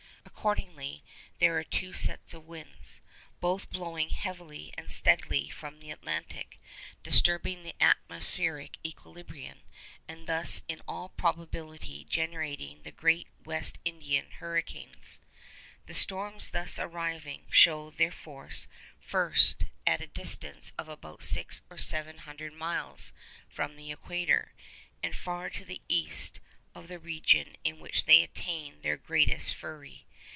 Accordingly 0.43 1.03
there 1.37 1.55
are 1.59 1.63
two 1.63 1.93
sets 1.93 2.33
of 2.33 2.45
winds, 2.47 2.99
both 3.39 3.69
blowing 3.69 4.09
heavily 4.09 4.73
and 4.75 4.91
steadily 4.91 5.51
from 5.51 5.79
the 5.79 5.91
Atlantic, 5.91 6.59
disturbing 7.03 7.61
the 7.61 7.75
atmospheric 7.79 8.79
equilibrium, 8.83 9.59
and 10.07 10.25
thus 10.25 10.63
in 10.67 10.81
all 10.87 11.09
probability 11.09 12.05
generating 12.09 12.81
the 12.81 12.91
great 12.91 13.27
West 13.45 13.77
Indian 13.85 14.31
hurricanes. 14.31 15.21
The 15.85 15.93
storms 15.93 16.49
thus 16.49 16.79
arising 16.79 17.45
show 17.51 17.91
their 17.91 18.11
force 18.11 18.67
first 18.99 19.65
at 19.85 20.01
a 20.01 20.07
distance 20.07 20.73
of 20.75 20.89
about 20.89 21.21
six 21.23 21.61
or 21.69 21.77
seven 21.77 22.17
hundred 22.17 22.53
miles 22.53 23.13
from 23.47 23.75
the 23.75 23.91
equator, 23.91 24.53
and 25.03 25.15
far 25.15 25.51
to 25.51 25.63
the 25.63 25.81
east 25.87 26.39
of 26.73 26.87
the 26.87 26.97
region 26.97 27.57
in 27.63 27.77
which 27.77 28.05
they 28.05 28.23
attain 28.23 28.81
their 28.81 28.97
greatest 28.97 29.53
fury. 29.53 30.07